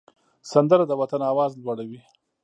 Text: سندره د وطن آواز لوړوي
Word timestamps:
سندره 0.51 0.83
د 0.87 0.91
وطن 1.01 1.21
آواز 1.31 1.51
لوړوي 1.61 2.01